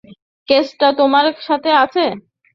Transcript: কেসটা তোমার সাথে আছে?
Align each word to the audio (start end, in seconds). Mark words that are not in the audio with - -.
কেসটা 0.47 0.87
তোমার 0.99 1.25
সাথে 1.47 1.69
আছে? 1.83 2.03